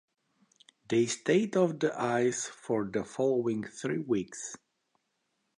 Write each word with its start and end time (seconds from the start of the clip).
They 0.87 1.05
stayed 1.05 1.55
off 1.55 1.77
the 1.77 1.93
ice 1.95 2.47
for 2.47 2.85
the 2.91 3.03
following 3.03 3.65
three 3.65 3.99
weeks. 3.99 4.57